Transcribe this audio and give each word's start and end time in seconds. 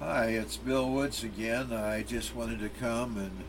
Hi, 0.00 0.26
it's 0.26 0.56
Bill 0.56 0.88
Woods 0.88 1.24
again. 1.24 1.72
I 1.72 2.04
just 2.04 2.32
wanted 2.32 2.60
to 2.60 2.68
come 2.68 3.16
and 3.16 3.42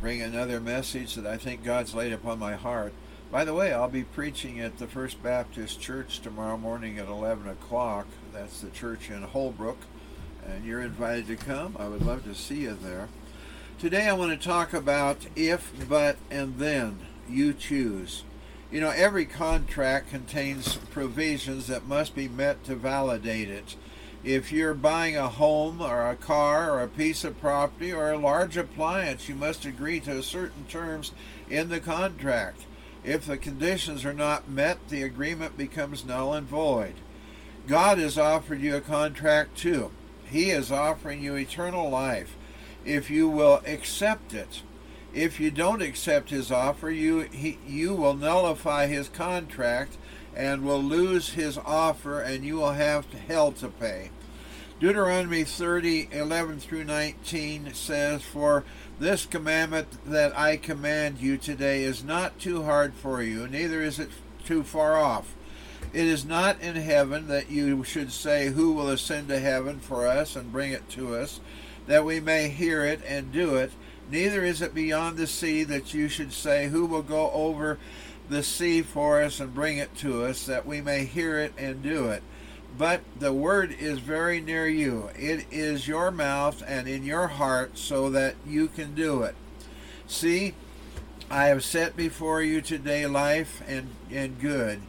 bring 0.00 0.20
another 0.20 0.58
message 0.58 1.14
that 1.14 1.24
I 1.24 1.36
think 1.36 1.62
God's 1.62 1.94
laid 1.94 2.12
upon 2.12 2.40
my 2.40 2.56
heart. 2.56 2.92
By 3.30 3.44
the 3.44 3.54
way, 3.54 3.72
I'll 3.72 3.88
be 3.88 4.02
preaching 4.02 4.58
at 4.58 4.78
the 4.78 4.88
First 4.88 5.22
Baptist 5.22 5.80
Church 5.80 6.18
tomorrow 6.18 6.58
morning 6.58 6.98
at 6.98 7.06
11 7.06 7.48
o'clock. 7.48 8.08
That's 8.32 8.60
the 8.60 8.70
church 8.70 9.08
in 9.08 9.22
Holbrook, 9.22 9.78
and 10.44 10.64
you're 10.64 10.82
invited 10.82 11.28
to 11.28 11.36
come. 11.36 11.76
I 11.78 11.86
would 11.86 12.04
love 12.04 12.24
to 12.24 12.34
see 12.34 12.62
you 12.62 12.74
there. 12.74 13.08
Today 13.78 14.08
I 14.08 14.14
want 14.14 14.32
to 14.32 14.48
talk 14.48 14.72
about 14.74 15.28
if, 15.36 15.72
but, 15.88 16.16
and 16.28 16.58
then. 16.58 16.98
You 17.28 17.52
choose. 17.52 18.24
You 18.72 18.80
know, 18.80 18.90
every 18.90 19.26
contract 19.26 20.10
contains 20.10 20.74
provisions 20.74 21.68
that 21.68 21.86
must 21.86 22.16
be 22.16 22.26
met 22.26 22.64
to 22.64 22.74
validate 22.74 23.48
it. 23.48 23.76
If 24.24 24.50
you're 24.50 24.74
buying 24.74 25.16
a 25.16 25.28
home 25.28 25.80
or 25.80 26.08
a 26.08 26.16
car 26.16 26.72
or 26.72 26.82
a 26.82 26.88
piece 26.88 27.22
of 27.24 27.40
property 27.40 27.92
or 27.92 28.10
a 28.10 28.18
large 28.18 28.56
appliance, 28.56 29.28
you 29.28 29.34
must 29.34 29.64
agree 29.64 30.00
to 30.00 30.22
certain 30.22 30.64
terms 30.66 31.12
in 31.48 31.68
the 31.68 31.80
contract. 31.80 32.62
If 33.04 33.26
the 33.26 33.38
conditions 33.38 34.04
are 34.04 34.12
not 34.12 34.48
met, 34.50 34.88
the 34.88 35.02
agreement 35.02 35.56
becomes 35.56 36.04
null 36.04 36.34
and 36.34 36.46
void. 36.46 36.94
God 37.68 37.98
has 37.98 38.18
offered 38.18 38.60
you 38.60 38.74
a 38.74 38.80
contract 38.80 39.56
too. 39.56 39.92
He 40.28 40.50
is 40.50 40.72
offering 40.72 41.22
you 41.22 41.36
eternal 41.36 41.88
life 41.88 42.36
if 42.84 43.10
you 43.10 43.28
will 43.28 43.62
accept 43.66 44.34
it. 44.34 44.62
If 45.14 45.40
you 45.40 45.50
don't 45.50 45.82
accept 45.82 46.30
his 46.30 46.50
offer, 46.50 46.90
you 46.90 47.20
he, 47.20 47.58
you 47.66 47.94
will 47.94 48.14
nullify 48.14 48.86
his 48.86 49.08
contract 49.08 49.96
and 50.34 50.64
will 50.64 50.82
lose 50.82 51.30
his 51.30 51.58
offer 51.58 52.20
and 52.20 52.44
you 52.44 52.56
will 52.56 52.72
have 52.72 53.12
hell 53.12 53.52
to 53.52 53.68
pay. 53.68 54.10
Deuteronomy 54.80 55.42
30, 55.42 56.08
11 56.12 56.60
through 56.60 56.84
19 56.84 57.74
says, 57.74 58.22
For 58.22 58.62
this 59.00 59.26
commandment 59.26 59.88
that 60.06 60.38
I 60.38 60.56
command 60.56 61.18
you 61.18 61.36
today 61.36 61.82
is 61.82 62.04
not 62.04 62.38
too 62.38 62.62
hard 62.62 62.94
for 62.94 63.20
you, 63.20 63.48
neither 63.48 63.82
is 63.82 63.98
it 63.98 64.10
too 64.44 64.62
far 64.62 64.96
off. 64.96 65.34
It 65.92 66.06
is 66.06 66.24
not 66.24 66.60
in 66.60 66.76
heaven 66.76 67.26
that 67.26 67.50
you 67.50 67.82
should 67.82 68.12
say, 68.12 68.50
Who 68.50 68.72
will 68.72 68.88
ascend 68.88 69.26
to 69.28 69.40
heaven 69.40 69.80
for 69.80 70.06
us 70.06 70.36
and 70.36 70.52
bring 70.52 70.70
it 70.70 70.88
to 70.90 71.16
us, 71.16 71.40
that 71.88 72.04
we 72.04 72.20
may 72.20 72.48
hear 72.48 72.84
it 72.84 73.00
and 73.04 73.32
do 73.32 73.56
it. 73.56 73.72
Neither 74.10 74.44
is 74.44 74.62
it 74.62 74.74
beyond 74.74 75.16
the 75.16 75.26
sea 75.26 75.64
that 75.64 75.92
you 75.92 76.08
should 76.08 76.32
say, 76.32 76.68
Who 76.68 76.86
will 76.86 77.02
go 77.02 77.32
over 77.32 77.78
the 78.28 78.42
sea 78.42 78.82
for 78.82 79.22
us 79.22 79.40
and 79.40 79.54
bring 79.54 79.78
it 79.78 79.94
to 79.96 80.24
us, 80.24 80.46
that 80.46 80.66
we 80.66 80.80
may 80.80 81.04
hear 81.04 81.38
it 81.38 81.52
and 81.56 81.82
do 81.82 82.08
it. 82.08 82.22
But 82.76 83.00
the 83.18 83.32
word 83.32 83.72
is 83.72 83.98
very 83.98 84.40
near 84.40 84.68
you. 84.68 85.10
It 85.16 85.46
is 85.50 85.88
your 85.88 86.10
mouth 86.10 86.62
and 86.66 86.86
in 86.86 87.04
your 87.04 87.28
heart, 87.28 87.78
so 87.78 88.10
that 88.10 88.36
you 88.46 88.68
can 88.68 88.94
do 88.94 89.22
it. 89.22 89.34
See, 90.06 90.54
I 91.30 91.46
have 91.46 91.64
set 91.64 91.96
before 91.96 92.42
you 92.42 92.60
today 92.60 93.06
life 93.06 93.62
and, 93.66 93.90
and 94.10 94.40
good, 94.40 94.80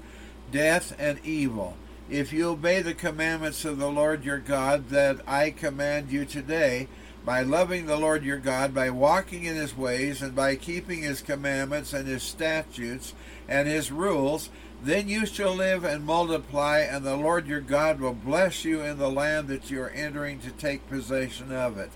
death 0.52 0.96
and 1.00 1.20
evil. 1.26 1.76
If 2.10 2.34
you 2.34 2.50
obey 2.50 2.82
the 2.82 2.94
commandments 2.94 3.66
of 3.66 3.78
the 3.78 3.90
Lord 3.90 4.24
your 4.24 4.40
God 4.40 4.90
that 4.90 5.20
I 5.28 5.52
command 5.52 6.12
you 6.12 6.26
today, 6.26 6.88
by 7.26 7.42
loving 7.42 7.86
the 7.86 7.98
Lord 7.98 8.24
your 8.24 8.38
God, 8.38 8.74
by 8.74 8.90
walking 8.90 9.46
in 9.46 9.56
his 9.56 9.78
ways, 9.78 10.22
and 10.22 10.36
by 10.36 10.56
keeping 10.56 11.04
his 11.04 11.22
commandments 11.22 11.94
and 11.94 12.08
his 12.08 12.24
statutes 12.24 13.14
and 13.48 13.68
his 13.68 13.92
rules, 13.92 14.50
then 14.82 15.10
you 15.10 15.26
shall 15.26 15.54
live 15.54 15.84
and 15.84 16.06
multiply, 16.06 16.80
and 16.80 17.06
the 17.06 17.18
Lord 17.18 17.48
your 17.48 17.60
God 17.60 18.00
will 18.00 18.14
bless 18.14 18.64
you 18.64 18.82
in 18.82 18.98
the 18.98 19.12
land 19.12 19.48
that 19.50 19.70
you 19.70 19.82
are 19.82 19.90
entering 19.90 20.40
to 20.40 20.52
take 20.52 20.88
possession 20.88 21.52
of 21.52 21.78
it. 21.78 21.92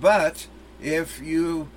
But 0.00 0.46
if 0.80 1.20
you 1.20 1.68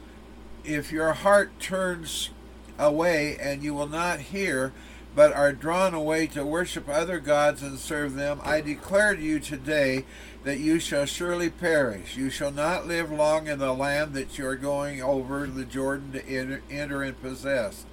if 0.64 0.92
your 0.92 1.14
heart 1.14 1.60
turns 1.60 2.30
away 2.78 3.38
and 3.40 3.64
you 3.64 3.74
will 3.74 3.88
not 3.88 4.20
hear, 4.20 4.74
but 5.14 5.34
are 5.34 5.52
drawn 5.52 5.94
away 5.94 6.28
to 6.28 6.46
worship 6.46 6.88
other 6.88 7.20
gods 7.20 7.62
and 7.62 7.78
serve 7.78 8.16
them, 8.16 8.40
I 8.44 8.62
declare 8.62 9.16
to 9.16 9.22
you 9.22 9.40
today 9.40 10.06
that 10.44 10.60
you 10.60 10.80
shall 10.80 11.06
surely 11.06 11.50
perish. 11.50 12.16
You 12.16 12.30
shall 12.30 12.52
not 12.52 12.88
live 12.88 13.12
long 13.12 13.48
in 13.48 13.60
the 13.60 13.74
land 13.74 14.14
that 14.14 14.38
you 14.38 14.48
are 14.48 14.56
going 14.56 15.02
over 15.02 15.46
the 15.48 15.66
Jordan 15.66 16.14
to 16.14 16.26
enter, 16.70 17.04
and 17.04 17.22
possess. 17.22 17.86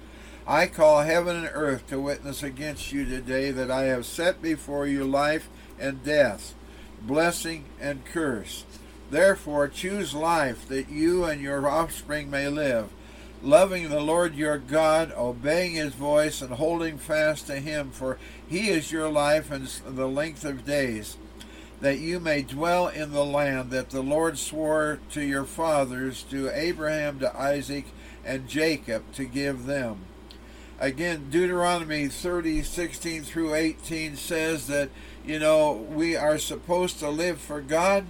I 0.47 0.67
call 0.67 1.01
heaven 1.01 1.35
and 1.35 1.49
earth 1.53 1.87
to 1.87 1.99
witness 1.99 2.41
against 2.41 2.91
you 2.91 3.05
today 3.05 3.51
that 3.51 3.69
I 3.69 3.83
have 3.83 4.05
set 4.05 4.41
before 4.41 4.87
you 4.87 5.03
life 5.03 5.49
and 5.77 6.03
death, 6.03 6.55
blessing 7.01 7.65
and 7.79 8.05
curse. 8.05 8.65
Therefore, 9.11 9.67
choose 9.67 10.13
life 10.13 10.67
that 10.69 10.89
you 10.89 11.25
and 11.25 11.41
your 11.41 11.67
offspring 11.67 12.31
may 12.31 12.47
live 12.47 12.89
loving 13.41 13.89
the 13.89 14.01
Lord 14.01 14.35
your 14.35 14.57
God, 14.57 15.13
obeying 15.15 15.73
his 15.73 15.93
voice, 15.93 16.41
and 16.41 16.53
holding 16.53 16.97
fast 16.97 17.47
to 17.47 17.55
him, 17.55 17.91
for 17.91 18.17
he 18.47 18.69
is 18.69 18.91
your 18.91 19.09
life 19.09 19.51
and 19.51 19.67
the 19.85 20.07
length 20.07 20.43
of 20.43 20.65
days, 20.65 21.17
that 21.81 21.99
you 21.99 22.19
may 22.19 22.41
dwell 22.41 22.87
in 22.87 23.11
the 23.11 23.25
land 23.25 23.71
that 23.71 23.89
the 23.89 24.01
Lord 24.01 24.37
swore 24.37 24.99
to 25.11 25.21
your 25.21 25.45
fathers, 25.45 26.23
to 26.23 26.49
Abraham, 26.49 27.19
to 27.19 27.37
Isaac, 27.39 27.85
and 28.25 28.47
Jacob, 28.47 29.11
to 29.13 29.25
give 29.25 29.65
them. 29.65 29.99
Again, 30.79 31.29
Deuteronomy 31.29 32.07
30, 32.07 32.63
16 32.63 33.23
through 33.23 33.53
18 33.53 34.15
says 34.15 34.67
that, 34.67 34.89
you 35.25 35.37
know, 35.37 35.73
we 35.73 36.15
are 36.15 36.37
supposed 36.37 36.99
to 36.99 37.09
live 37.09 37.39
for 37.39 37.59
God 37.59 38.05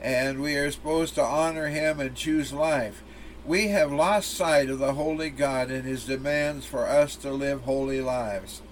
and 0.00 0.40
we 0.40 0.56
are 0.56 0.70
supposed 0.70 1.14
to 1.14 1.22
honor 1.22 1.68
him 1.68 2.00
and 2.00 2.14
choose 2.14 2.52
life. 2.52 3.02
We 3.46 3.68
have 3.68 3.92
lost 3.92 4.32
sight 4.32 4.70
of 4.70 4.78
the 4.78 4.94
holy 4.94 5.28
God 5.28 5.70
and 5.70 5.84
his 5.84 6.06
demands 6.06 6.64
for 6.64 6.88
us 6.88 7.14
to 7.16 7.30
live 7.30 7.62
holy 7.62 8.00
lives. 8.00 8.62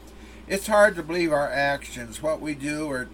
It's 0.48 0.66
hard 0.66 0.96
to 0.96 1.02
believe 1.02 1.30
our 1.30 1.50
actions, 1.50 2.22
what 2.22 2.40
we 2.40 2.54
do, 2.54 2.86
or 2.86 3.10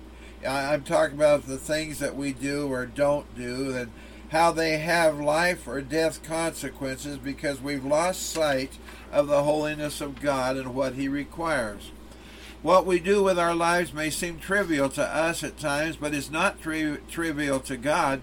I'm 0.46 0.84
talking 0.84 1.16
about 1.16 1.46
the 1.46 1.58
things 1.58 1.98
that 1.98 2.14
we 2.14 2.32
do 2.32 2.72
or 2.72 2.86
don't 2.86 3.34
do, 3.36 3.76
and 3.76 3.90
how 4.28 4.52
they 4.52 4.78
have 4.78 5.18
life 5.18 5.66
or 5.66 5.80
death 5.80 6.22
consequences 6.22 7.18
because 7.18 7.60
we've 7.60 7.84
lost 7.84 8.30
sight 8.30 8.78
of 9.10 9.26
the 9.26 9.42
holiness 9.42 10.00
of 10.00 10.20
God 10.20 10.56
and 10.56 10.76
what 10.76 10.94
He 10.94 11.08
requires. 11.08 11.90
What 12.62 12.86
we 12.86 13.00
do 13.00 13.24
with 13.24 13.38
our 13.38 13.54
lives 13.54 13.92
may 13.92 14.10
seem 14.10 14.38
trivial 14.38 14.90
to 14.90 15.02
us 15.04 15.42
at 15.42 15.58
times, 15.58 15.96
but 15.96 16.14
is 16.14 16.30
not 16.30 16.60
tri- 16.60 16.98
trivial 17.10 17.58
to 17.60 17.76
God. 17.76 18.20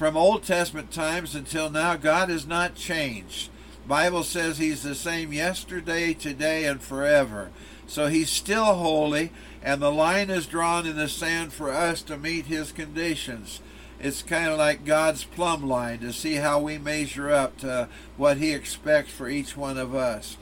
From 0.00 0.16
Old 0.16 0.44
Testament 0.44 0.90
times 0.90 1.34
until 1.34 1.68
now, 1.68 1.94
God 1.94 2.30
has 2.30 2.46
not 2.46 2.74
changed. 2.74 3.50
Bible 3.86 4.22
says 4.22 4.56
He's 4.56 4.82
the 4.82 4.94
same 4.94 5.30
yesterday, 5.30 6.14
today, 6.14 6.64
and 6.64 6.80
forever. 6.80 7.50
So 7.86 8.06
He's 8.06 8.30
still 8.30 8.64
holy, 8.76 9.30
and 9.62 9.82
the 9.82 9.92
line 9.92 10.30
is 10.30 10.46
drawn 10.46 10.86
in 10.86 10.96
the 10.96 11.06
sand 11.06 11.52
for 11.52 11.70
us 11.70 12.00
to 12.04 12.16
meet 12.16 12.46
His 12.46 12.72
conditions. 12.72 13.60
It's 14.00 14.22
kind 14.22 14.50
of 14.50 14.56
like 14.56 14.86
God's 14.86 15.24
plumb 15.24 15.68
line 15.68 15.98
to 15.98 16.14
see 16.14 16.36
how 16.36 16.60
we 16.60 16.78
measure 16.78 17.28
up 17.28 17.58
to 17.58 17.90
what 18.16 18.38
He 18.38 18.54
expects 18.54 19.12
for 19.12 19.28
each 19.28 19.54
one 19.54 19.76
of 19.76 19.94
us. 19.94 20.38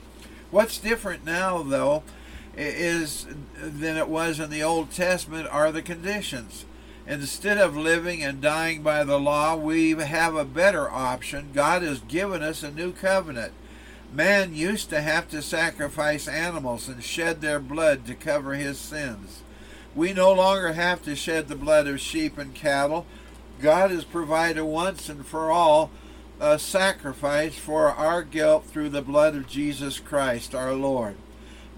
What's 0.51 0.77
different 0.77 1.25
now, 1.25 1.63
though, 1.63 2.03
is 2.55 3.27
than 3.57 3.97
it 3.97 4.07
was 4.07 4.39
in 4.39 4.51
the 4.51 4.63
Old 4.63 4.91
Testament 4.91 5.49
are 5.51 5.73
the 5.73 5.81
conditions. 5.81 6.63
Instead 7.09 7.57
of 7.57 7.75
living 7.75 8.23
and 8.23 8.39
dying 8.39 8.83
by 8.83 9.03
the 9.03 9.19
law, 9.19 9.55
we 9.55 9.89
have 9.93 10.35
a 10.35 10.45
better 10.45 10.87
option. 10.87 11.49
God 11.55 11.81
has 11.81 12.01
given 12.01 12.43
us 12.43 12.61
a 12.61 12.69
new 12.69 12.91
covenant. 12.91 13.51
Man 14.13 14.53
used 14.53 14.91
to 14.91 15.01
have 15.01 15.27
to 15.29 15.41
sacrifice 15.41 16.27
animals 16.27 16.87
and 16.87 17.03
shed 17.03 17.41
their 17.41 17.59
blood 17.59 18.05
to 18.05 18.13
cover 18.13 18.53
his 18.53 18.77
sins. 18.77 19.41
We 19.95 20.13
no 20.13 20.31
longer 20.31 20.73
have 20.73 21.01
to 21.05 21.15
shed 21.15 21.47
the 21.47 21.55
blood 21.55 21.87
of 21.87 21.99
sheep 21.99 22.37
and 22.37 22.53
cattle. 22.53 23.07
God 23.59 23.89
has 23.89 24.03
provided 24.03 24.65
once 24.65 25.09
and 25.09 25.25
for 25.25 25.49
all 25.49 25.89
a 26.39 26.59
sacrifice 26.59 27.57
for 27.57 27.87
our 27.87 28.21
guilt 28.21 28.65
through 28.65 28.89
the 28.89 29.01
blood 29.01 29.35
of 29.35 29.47
Jesus 29.47 29.99
Christ 29.99 30.53
our 30.53 30.73
Lord. 30.73 31.17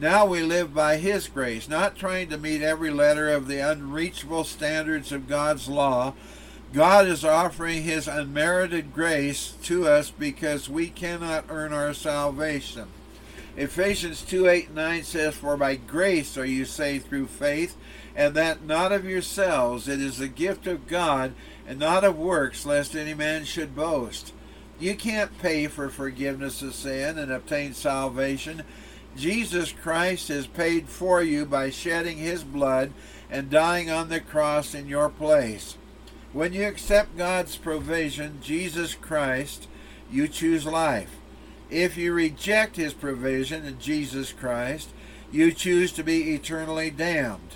Now 0.01 0.25
we 0.25 0.41
live 0.41 0.73
by 0.73 0.97
His 0.97 1.27
grace, 1.27 1.69
not 1.69 1.95
trying 1.95 2.29
to 2.29 2.37
meet 2.39 2.63
every 2.63 2.89
letter 2.89 3.29
of 3.29 3.47
the 3.47 3.59
unreachable 3.59 4.43
standards 4.43 5.11
of 5.11 5.27
God's 5.27 5.69
law. 5.69 6.15
God 6.73 7.05
is 7.05 7.23
offering 7.23 7.83
His 7.83 8.07
unmerited 8.07 8.95
grace 8.95 9.53
to 9.61 9.87
us 9.87 10.09
because 10.09 10.67
we 10.67 10.87
cannot 10.87 11.45
earn 11.49 11.71
our 11.71 11.93
salvation. 11.93 12.87
Ephesians 13.55 14.23
2 14.23 14.47
8 14.47 14.73
9 14.73 15.03
says, 15.03 15.35
For 15.35 15.55
by 15.55 15.75
grace 15.75 16.35
are 16.35 16.45
you 16.45 16.65
saved 16.65 17.05
through 17.07 17.27
faith, 17.27 17.77
and 18.15 18.33
that 18.33 18.65
not 18.65 18.91
of 18.91 19.05
yourselves. 19.05 19.87
It 19.87 20.01
is 20.01 20.17
the 20.17 20.27
gift 20.27 20.65
of 20.65 20.87
God, 20.87 21.35
and 21.67 21.77
not 21.77 22.03
of 22.03 22.17
works, 22.17 22.65
lest 22.65 22.95
any 22.95 23.13
man 23.13 23.45
should 23.45 23.75
boast. 23.75 24.33
You 24.79 24.95
can't 24.95 25.37
pay 25.37 25.67
for 25.67 25.89
forgiveness 25.89 26.63
of 26.63 26.73
sin 26.73 27.19
and 27.19 27.31
obtain 27.31 27.75
salvation. 27.75 28.63
Jesus 29.15 29.71
Christ 29.71 30.29
has 30.29 30.47
paid 30.47 30.87
for 30.87 31.21
you 31.21 31.45
by 31.45 31.69
shedding 31.69 32.17
his 32.17 32.43
blood 32.43 32.91
and 33.29 33.49
dying 33.49 33.89
on 33.89 34.09
the 34.09 34.19
cross 34.19 34.73
in 34.73 34.87
your 34.87 35.09
place. 35.09 35.77
When 36.33 36.53
you 36.53 36.65
accept 36.65 37.17
God's 37.17 37.57
provision, 37.57 38.39
Jesus 38.41 38.95
Christ, 38.95 39.67
you 40.09 40.27
choose 40.27 40.65
life. 40.65 41.17
If 41.69 41.97
you 41.97 42.13
reject 42.13 42.77
his 42.77 42.93
provision 42.93 43.65
in 43.65 43.79
Jesus 43.79 44.31
Christ, 44.31 44.89
you 45.31 45.51
choose 45.51 45.91
to 45.93 46.03
be 46.03 46.33
eternally 46.33 46.89
damned. 46.89 47.55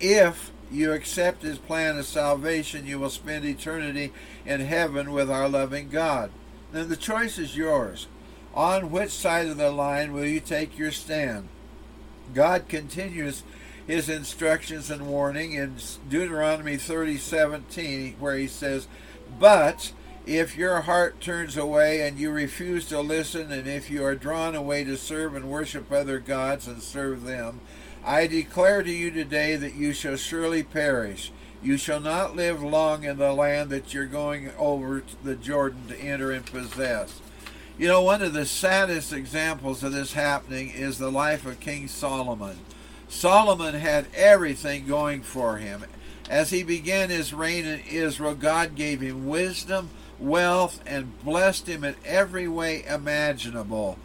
If 0.00 0.50
you 0.70 0.92
accept 0.92 1.42
his 1.42 1.58
plan 1.58 1.98
of 1.98 2.06
salvation, 2.06 2.86
you 2.86 2.98
will 2.98 3.10
spend 3.10 3.44
eternity 3.44 4.12
in 4.46 4.60
heaven 4.60 5.12
with 5.12 5.30
our 5.30 5.48
loving 5.48 5.88
God. 5.88 6.30
Then 6.72 6.88
the 6.88 6.96
choice 6.96 7.38
is 7.38 7.56
yours. 7.56 8.06
On 8.54 8.92
which 8.92 9.10
side 9.10 9.48
of 9.48 9.56
the 9.56 9.72
line 9.72 10.12
will 10.12 10.24
you 10.24 10.38
take 10.38 10.78
your 10.78 10.92
stand? 10.92 11.48
God 12.32 12.68
continues 12.68 13.42
his 13.84 14.08
instructions 14.08 14.92
and 14.92 15.08
warning 15.08 15.54
in 15.54 15.74
Deuteronomy 16.08 16.76
30:17 16.76 18.14
where 18.20 18.36
he 18.36 18.46
says, 18.46 18.86
"But 19.40 19.90
if 20.24 20.56
your 20.56 20.82
heart 20.82 21.20
turns 21.20 21.56
away 21.56 22.00
and 22.00 22.16
you 22.16 22.30
refuse 22.30 22.86
to 22.86 23.00
listen 23.00 23.50
and 23.50 23.66
if 23.66 23.90
you 23.90 24.04
are 24.04 24.14
drawn 24.14 24.54
away 24.54 24.84
to 24.84 24.96
serve 24.96 25.34
and 25.34 25.50
worship 25.50 25.90
other 25.90 26.20
gods 26.20 26.68
and 26.68 26.80
serve 26.80 27.24
them, 27.24 27.60
I 28.04 28.28
declare 28.28 28.84
to 28.84 28.92
you 28.92 29.10
today 29.10 29.56
that 29.56 29.74
you 29.74 29.92
shall 29.92 30.16
surely 30.16 30.62
perish. 30.62 31.32
You 31.60 31.76
shall 31.76 32.00
not 32.00 32.36
live 32.36 32.62
long 32.62 33.02
in 33.02 33.18
the 33.18 33.32
land 33.32 33.70
that 33.70 33.92
you're 33.92 34.06
going 34.06 34.52
over 34.56 35.02
the 35.24 35.34
Jordan 35.34 35.88
to 35.88 35.98
enter 35.98 36.30
and 36.30 36.46
possess." 36.46 37.20
You 37.76 37.88
know, 37.88 38.02
one 38.02 38.22
of 38.22 38.32
the 38.32 38.46
saddest 38.46 39.12
examples 39.12 39.82
of 39.82 39.92
this 39.92 40.12
happening 40.12 40.70
is 40.70 40.96
the 40.96 41.10
life 41.10 41.44
of 41.44 41.58
King 41.58 41.88
Solomon. 41.88 42.58
Solomon 43.08 43.74
had 43.74 44.06
everything 44.14 44.86
going 44.86 45.22
for 45.22 45.56
him. 45.56 45.84
As 46.30 46.50
he 46.50 46.62
began 46.62 47.10
his 47.10 47.34
reign 47.34 47.66
in 47.66 47.80
Israel, 47.80 48.36
God 48.36 48.76
gave 48.76 49.00
him 49.00 49.26
wisdom, 49.26 49.90
wealth, 50.20 50.80
and 50.86 51.20
blessed 51.24 51.66
him 51.66 51.82
in 51.82 51.96
every 52.04 52.46
way 52.46 52.84
imaginable. 52.84 53.98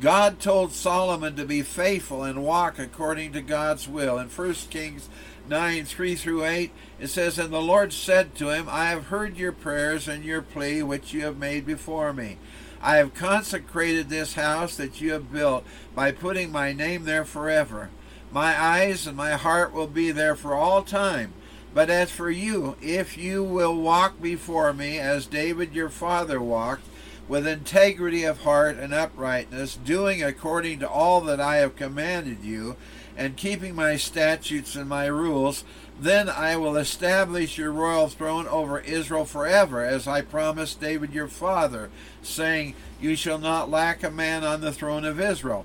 God 0.00 0.38
told 0.38 0.70
Solomon 0.70 1.34
to 1.34 1.44
be 1.44 1.62
faithful 1.62 2.22
and 2.22 2.44
walk 2.44 2.78
according 2.78 3.32
to 3.32 3.40
God's 3.40 3.88
will. 3.88 4.18
In 4.18 4.28
1 4.28 4.54
Kings 4.70 5.08
9 5.48 5.84
3 5.84 6.14
through 6.14 6.44
8, 6.44 6.70
it 7.00 7.08
says, 7.08 7.40
And 7.40 7.52
the 7.52 7.60
Lord 7.60 7.92
said 7.92 8.36
to 8.36 8.50
him, 8.50 8.68
I 8.70 8.86
have 8.86 9.06
heard 9.06 9.36
your 9.36 9.52
prayers 9.52 10.06
and 10.06 10.24
your 10.24 10.42
plea 10.42 10.84
which 10.84 11.12
you 11.12 11.22
have 11.22 11.38
made 11.38 11.66
before 11.66 12.12
me. 12.12 12.38
I 12.82 12.96
have 12.96 13.14
consecrated 13.14 14.08
this 14.08 14.34
house 14.34 14.76
that 14.76 15.00
you 15.00 15.12
have 15.12 15.32
built 15.32 15.64
by 15.94 16.12
putting 16.12 16.52
my 16.52 16.72
name 16.72 17.04
there 17.04 17.24
forever. 17.24 17.90
My 18.32 18.60
eyes 18.60 19.06
and 19.06 19.16
my 19.16 19.32
heart 19.32 19.72
will 19.72 19.86
be 19.86 20.10
there 20.10 20.36
for 20.36 20.54
all 20.54 20.82
time. 20.82 21.32
But 21.74 21.90
as 21.90 22.10
for 22.10 22.30
you, 22.30 22.76
if 22.80 23.18
you 23.18 23.44
will 23.44 23.76
walk 23.76 24.20
before 24.20 24.72
me 24.72 24.98
as 24.98 25.26
David 25.26 25.74
your 25.74 25.90
father 25.90 26.40
walked, 26.40 26.86
with 27.28 27.46
integrity 27.46 28.24
of 28.24 28.40
heart 28.40 28.76
and 28.78 28.94
uprightness, 28.94 29.76
doing 29.76 30.22
according 30.22 30.78
to 30.78 30.88
all 30.88 31.20
that 31.22 31.40
I 31.40 31.56
have 31.56 31.76
commanded 31.76 32.44
you, 32.44 32.76
and 33.16 33.36
keeping 33.36 33.74
my 33.74 33.96
statutes 33.96 34.76
and 34.76 34.88
my 34.88 35.06
rules, 35.06 35.64
then 35.98 36.28
I 36.28 36.56
will 36.56 36.76
establish 36.76 37.56
your 37.56 37.72
royal 37.72 38.08
throne 38.08 38.46
over 38.48 38.80
Israel 38.80 39.24
forever, 39.24 39.82
as 39.84 40.06
I 40.06 40.20
promised 40.20 40.80
David 40.80 41.12
your 41.12 41.28
father, 41.28 41.90
saying, 42.22 42.74
You 43.00 43.16
shall 43.16 43.38
not 43.38 43.70
lack 43.70 44.02
a 44.02 44.10
man 44.10 44.44
on 44.44 44.60
the 44.60 44.72
throne 44.72 45.04
of 45.04 45.20
Israel. 45.20 45.64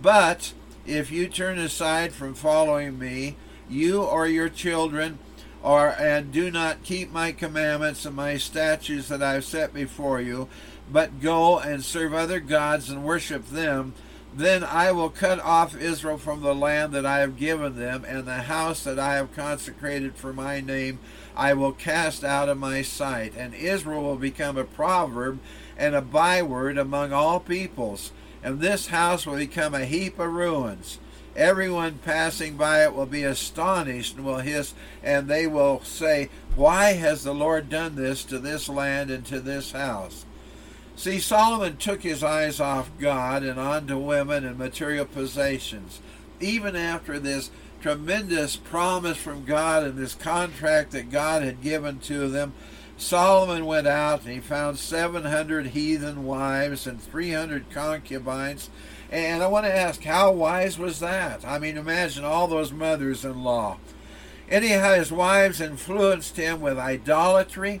But 0.00 0.52
if 0.86 1.10
you 1.10 1.28
turn 1.28 1.58
aside 1.58 2.12
from 2.12 2.34
following 2.34 2.98
me, 2.98 3.36
you 3.68 4.02
or 4.02 4.26
your 4.26 4.48
children, 4.48 5.18
or 5.62 5.88
and 6.00 6.32
do 6.32 6.50
not 6.50 6.82
keep 6.82 7.12
my 7.12 7.32
commandments 7.32 8.04
and 8.04 8.16
my 8.16 8.36
statutes 8.36 9.08
that 9.08 9.22
I 9.22 9.34
have 9.34 9.44
set 9.44 9.72
before 9.72 10.20
you, 10.20 10.48
but 10.90 11.20
go 11.20 11.58
and 11.58 11.84
serve 11.84 12.14
other 12.14 12.40
gods 12.40 12.90
and 12.90 13.04
worship 13.04 13.48
them, 13.48 13.94
then 14.34 14.64
I 14.64 14.92
will 14.92 15.10
cut 15.10 15.40
off 15.40 15.76
Israel 15.76 16.18
from 16.18 16.40
the 16.40 16.54
land 16.54 16.92
that 16.92 17.06
I 17.06 17.18
have 17.18 17.36
given 17.36 17.76
them, 17.76 18.04
and 18.06 18.24
the 18.24 18.42
house 18.42 18.84
that 18.84 18.98
I 18.98 19.14
have 19.14 19.34
consecrated 19.34 20.16
for 20.16 20.32
my 20.32 20.60
name 20.60 20.98
I 21.36 21.54
will 21.54 21.72
cast 21.72 22.24
out 22.24 22.48
of 22.48 22.58
my 22.58 22.82
sight. 22.82 23.34
And 23.36 23.54
Israel 23.54 24.02
will 24.02 24.16
become 24.16 24.56
a 24.56 24.64
proverb 24.64 25.38
and 25.76 25.94
a 25.94 26.02
byword 26.02 26.76
among 26.76 27.12
all 27.12 27.40
peoples 27.40 28.12
and 28.42 28.60
this 28.60 28.88
house 28.88 29.24
will 29.24 29.36
become 29.36 29.74
a 29.74 29.84
heap 29.84 30.18
of 30.18 30.32
ruins. 30.32 30.98
Everyone 31.34 32.00
passing 32.04 32.56
by 32.56 32.84
it 32.84 32.94
will 32.94 33.06
be 33.06 33.22
astonished 33.22 34.16
and 34.16 34.24
will 34.24 34.38
hiss, 34.38 34.74
and 35.02 35.28
they 35.28 35.46
will 35.46 35.80
say, 35.82 36.28
Why 36.56 36.92
has 36.92 37.22
the 37.22 37.32
Lord 37.32 37.70
done 37.70 37.94
this 37.94 38.24
to 38.24 38.38
this 38.38 38.68
land 38.68 39.10
and 39.10 39.24
to 39.26 39.40
this 39.40 39.72
house? 39.72 40.26
See, 40.96 41.18
Solomon 41.18 41.76
took 41.78 42.02
his 42.02 42.22
eyes 42.22 42.60
off 42.60 42.90
God 42.98 43.42
and 43.42 43.58
onto 43.58 43.98
women 43.98 44.44
and 44.44 44.58
material 44.58 45.04
possessions. 45.04 46.00
Even 46.40 46.76
after 46.76 47.18
this 47.18 47.50
tremendous 47.80 48.56
promise 48.56 49.16
from 49.16 49.44
God 49.44 49.82
and 49.84 49.98
this 49.98 50.14
contract 50.14 50.92
that 50.92 51.10
God 51.10 51.42
had 51.42 51.62
given 51.62 51.98
to 52.00 52.28
them, 52.28 52.52
Solomon 52.96 53.66
went 53.66 53.88
out 53.88 54.22
and 54.24 54.32
he 54.32 54.40
found 54.40 54.78
700 54.78 55.68
heathen 55.68 56.24
wives 56.24 56.86
and 56.86 57.02
300 57.02 57.70
concubines. 57.70 58.70
And 59.10 59.42
I 59.42 59.48
want 59.48 59.66
to 59.66 59.76
ask, 59.76 60.02
how 60.02 60.30
wise 60.30 60.78
was 60.78 61.00
that? 61.00 61.44
I 61.44 61.58
mean, 61.58 61.76
imagine 61.76 62.24
all 62.24 62.46
those 62.46 62.72
mothers 62.72 63.24
in 63.24 63.42
law. 63.42 63.78
Anyhow, 64.48 64.94
his 64.94 65.10
wives 65.10 65.60
influenced 65.60 66.36
him 66.36 66.60
with 66.60 66.78
idolatry. 66.78 67.80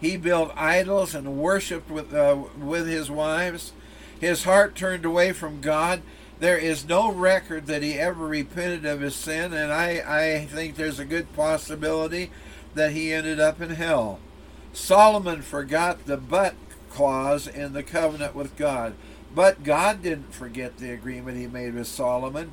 He 0.00 0.16
built 0.16 0.52
idols 0.56 1.14
and 1.14 1.36
worshipped 1.38 1.90
with, 1.90 2.14
uh, 2.14 2.44
with 2.58 2.86
his 2.86 3.10
wives. 3.10 3.72
His 4.18 4.44
heart 4.44 4.74
turned 4.74 5.04
away 5.04 5.32
from 5.32 5.60
God. 5.60 6.02
There 6.38 6.58
is 6.58 6.88
no 6.88 7.12
record 7.12 7.66
that 7.66 7.82
he 7.82 7.98
ever 7.98 8.26
repented 8.26 8.86
of 8.86 9.02
his 9.02 9.14
sin, 9.14 9.52
and 9.52 9.70
I, 9.72 10.02
I 10.06 10.46
think 10.46 10.76
there's 10.76 10.98
a 10.98 11.04
good 11.04 11.34
possibility 11.34 12.30
that 12.74 12.92
he 12.92 13.12
ended 13.12 13.38
up 13.38 13.60
in 13.60 13.70
hell. 13.70 14.20
Solomon 14.72 15.42
forgot 15.42 16.06
the 16.06 16.16
but 16.16 16.54
clause 16.88 17.46
in 17.46 17.72
the 17.72 17.82
covenant 17.82 18.34
with 18.34 18.56
God. 18.56 18.94
But 19.34 19.62
God 19.64 20.02
didn't 20.02 20.34
forget 20.34 20.78
the 20.78 20.92
agreement 20.92 21.38
he 21.38 21.46
made 21.46 21.74
with 21.74 21.86
Solomon. 21.86 22.52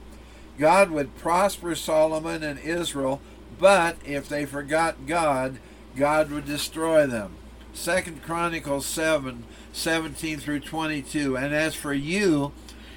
God 0.60 0.92
would 0.92 1.18
prosper 1.18 1.76
Solomon 1.76 2.44
and 2.44 2.60
Israel, 2.60 3.22
but 3.60 3.98
if 4.06 4.28
they 4.28 4.46
forgot 4.46 5.06
God, 5.06 5.60
God 5.98 6.32
would 6.32 6.46
destroy 6.46 7.08
them. 7.08 7.34
Second 7.74 8.24
Chronicles 8.24 8.86
7, 8.86 9.44
17 9.74 10.38
through 10.40 10.60
22. 10.62 11.36
And 11.36 11.54
as 11.54 11.76
for 11.76 11.94
you, 11.94 12.52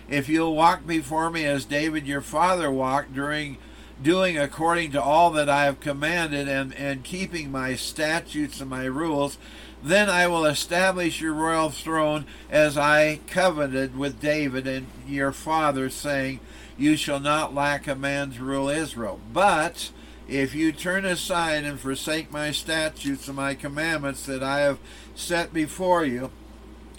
if 0.09 0.28
you'll 0.28 0.54
walk 0.54 0.87
before 0.87 1.30
me 1.30 1.45
as 1.45 1.64
David 1.64 2.07
your 2.07 2.21
father 2.21 2.71
walked 2.71 3.14
during 3.14 3.57
doing 4.02 4.38
according 4.38 4.92
to 4.92 5.02
all 5.02 5.30
that 5.30 5.49
I 5.49 5.64
have 5.64 5.80
commanded 5.80 6.49
and, 6.49 6.75
and 6.75 7.04
keeping 7.04 7.50
my 7.50 7.75
statutes 7.75 8.61
and 8.61 8.71
my 8.71 8.85
rules, 8.85 9.38
then 9.83 10.11
I 10.11 10.26
will 10.26 10.45
establish 10.45 11.21
your 11.21 11.33
royal 11.33 11.71
throne 11.71 12.26
as 12.50 12.76
I 12.76 13.21
covenanted 13.26 13.97
with 13.97 14.21
David 14.21 14.66
and 14.66 14.87
your 15.07 15.33
father, 15.33 15.88
saying, 15.88 16.40
You 16.76 16.97
shall 16.97 17.21
not 17.21 17.54
lack 17.54 17.87
a 17.87 17.95
man 17.95 18.33
to 18.33 18.45
rule 18.45 18.69
Israel. 18.69 19.21
But 19.33 19.90
if 20.30 20.54
you 20.54 20.70
turn 20.70 21.04
aside 21.04 21.64
and 21.64 21.78
forsake 21.78 22.30
my 22.30 22.52
statutes 22.52 23.26
and 23.26 23.37
my 23.37 23.54
commandments 23.54 24.25
that 24.26 24.44
I 24.44 24.60
have 24.60 24.78
set 25.16 25.52
before 25.52 26.04
you, 26.04 26.30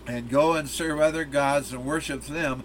and 0.05 0.29
go 0.29 0.53
and 0.53 0.69
serve 0.69 0.99
other 0.99 1.23
gods 1.23 1.71
and 1.71 1.85
worship 1.85 2.23
them, 2.23 2.63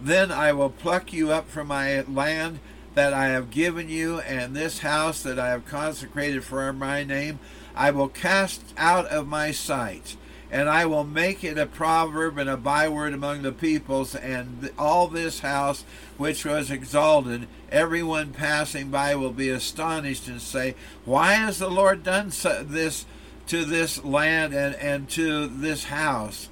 then 0.00 0.32
I 0.32 0.52
will 0.52 0.70
pluck 0.70 1.12
you 1.12 1.30
up 1.30 1.48
from 1.48 1.68
my 1.68 2.00
land 2.02 2.58
that 2.94 3.12
I 3.12 3.26
have 3.26 3.50
given 3.50 3.88
you, 3.88 4.18
and 4.20 4.56
this 4.56 4.80
house 4.80 5.22
that 5.22 5.38
I 5.38 5.50
have 5.50 5.66
consecrated 5.66 6.42
for 6.42 6.72
my 6.72 7.04
name, 7.04 7.38
I 7.76 7.92
will 7.92 8.08
cast 8.08 8.74
out 8.76 9.06
of 9.06 9.28
my 9.28 9.52
sight, 9.52 10.16
and 10.50 10.68
I 10.68 10.86
will 10.86 11.04
make 11.04 11.44
it 11.44 11.58
a 11.58 11.66
proverb 11.66 12.38
and 12.38 12.48
a 12.48 12.56
byword 12.56 13.12
among 13.12 13.42
the 13.42 13.52
peoples, 13.52 14.14
and 14.14 14.70
all 14.78 15.08
this 15.08 15.40
house 15.40 15.84
which 16.16 16.44
was 16.44 16.70
exalted, 16.70 17.46
everyone 17.70 18.32
passing 18.32 18.90
by 18.90 19.14
will 19.14 19.32
be 19.32 19.50
astonished 19.50 20.28
and 20.28 20.40
say, 20.40 20.74
Why 21.04 21.34
has 21.34 21.58
the 21.58 21.70
Lord 21.70 22.02
done 22.02 22.30
this 22.64 23.04
to 23.48 23.64
this 23.64 24.02
land 24.04 24.54
and, 24.54 24.74
and 24.76 25.08
to 25.10 25.46
this 25.46 25.84
house? 25.84 26.48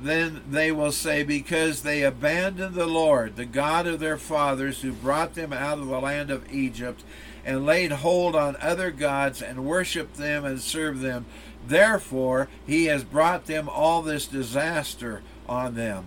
then 0.00 0.42
they 0.48 0.70
will 0.70 0.92
say, 0.92 1.22
Because 1.22 1.82
they 1.82 2.02
abandoned 2.02 2.74
the 2.74 2.86
Lord, 2.86 3.36
the 3.36 3.46
God 3.46 3.86
of 3.86 4.00
their 4.00 4.18
fathers, 4.18 4.82
who 4.82 4.92
brought 4.92 5.34
them 5.34 5.52
out 5.52 5.78
of 5.78 5.86
the 5.86 6.00
land 6.00 6.30
of 6.30 6.52
Egypt, 6.52 7.02
and 7.44 7.64
laid 7.64 7.92
hold 7.92 8.34
on 8.36 8.56
other 8.60 8.90
gods, 8.90 9.40
and 9.40 9.64
worshipped 9.64 10.16
them 10.16 10.44
and 10.44 10.60
served 10.60 11.00
them. 11.00 11.26
Therefore, 11.66 12.48
he 12.66 12.86
has 12.86 13.04
brought 13.04 13.46
them 13.46 13.68
all 13.68 14.02
this 14.02 14.26
disaster 14.26 15.22
on 15.48 15.74
them. 15.74 16.06